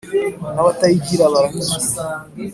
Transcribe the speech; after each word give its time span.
n’abatayigira 0.53 1.23
baranyuzwe 1.33 1.87